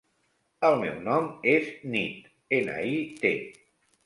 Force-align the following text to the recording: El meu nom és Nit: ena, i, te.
El 0.69 0.77
meu 0.83 0.95
nom 1.07 1.27
és 1.51 1.67
Nit: 1.97 2.33
ena, 2.61 2.81
i, 2.95 2.97
te. 3.23 3.37